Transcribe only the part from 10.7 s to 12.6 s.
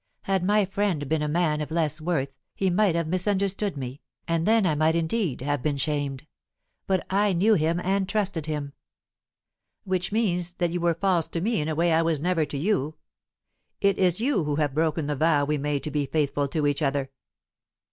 you were false to me in a way I never was to